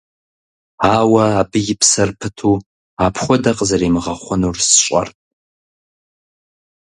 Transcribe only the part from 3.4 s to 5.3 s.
къызэримыгъэхъунур сщӏэрт.